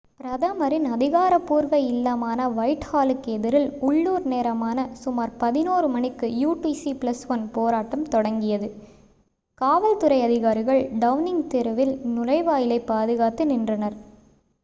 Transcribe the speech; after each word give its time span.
பிரதமரின் 0.19 0.85
அதிகாரபூர்வ 0.91 1.73
இல்லமான 1.89 2.47
வைட் 2.53 2.87
ஹாலுக்கு 2.87 3.29
எதிரில் 3.33 3.67
உள்ளூர் 3.81 4.25
நேரமான 4.25 4.85
சுமார் 5.01 5.33
11:00 5.43 5.91
மணிக்கு 5.95 6.29
utc+1 6.45 7.13
போராட்டம் 7.57 8.07
தொடங்கியது. 8.09 8.69
காவல்துறை 9.61 10.19
அதிகாரிகள் 10.23 10.83
டவுனிங் 10.99 11.47
தெருவின் 11.53 11.95
நுழைவாயிலை 12.15 12.81
பாதுகாத்து 12.91 13.45
நின்றனர் 13.53 13.97